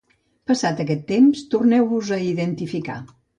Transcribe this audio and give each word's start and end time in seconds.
Passat 0.51 0.79
aquest 0.83 1.03
temps, 1.11 1.43
torneu-vos 1.55 2.11
a 2.19 2.19
identificar. 2.31 2.99